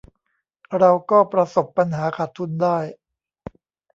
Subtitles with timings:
[0.77, 2.77] เราก็ประสบปัญหาขาดทุนได้